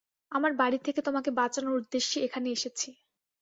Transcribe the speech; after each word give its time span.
আমার 0.31 0.51
বাড়ি 0.53 0.79
থেকে 0.85 0.99
তোমাকে 1.01 1.29
বাঁচানোর 1.39 1.79
উদ্দেশ্যে 1.79 2.17
এখানে 2.27 2.47
এসেছি। 2.51 2.89